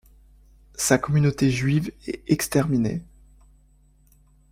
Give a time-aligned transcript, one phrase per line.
[0.77, 3.03] Sa communauté juive est exterminée.